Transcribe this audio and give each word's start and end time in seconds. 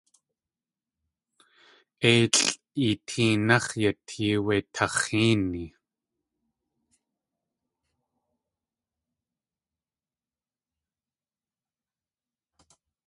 Éilʼ 2.11 2.39
eetéenáx̲ 2.85 3.71
yatee 3.83 4.35
wé 4.45 4.55
tax̲héeni. 4.73 5.65